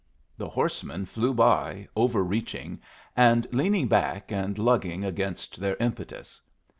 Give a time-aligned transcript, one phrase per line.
[0.35, 2.81] The horsemen flew by, overreaching,
[3.15, 6.41] and leaning back and lugging against their impetus.